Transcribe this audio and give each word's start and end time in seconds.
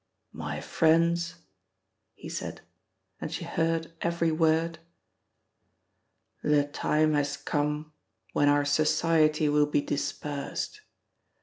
"My 0.33 0.61
friends," 0.61 1.35
he 2.15 2.27
said, 2.27 2.61
and 3.19 3.31
she 3.31 3.43
heard 3.45 3.91
every 4.01 4.31
word, 4.31 4.79
"the 6.41 6.65
time 6.65 7.13
has 7.13 7.37
come 7.37 7.93
when 8.33 8.49
our 8.49 8.65
society 8.65 9.47
will 9.47 9.67
be 9.67 9.81
dispersed. 9.81 10.81